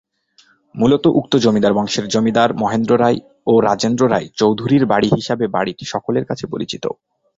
[0.75, 3.19] মূলত উক্ত জমিদার বংশের জমিদার মহেন্দ্র রায়
[3.47, 6.83] ও রাজেন্দ্র রায় চৌধুরীর বাড়ি হিসেবে বাড়িটি সকলের কাছে পরিচিত।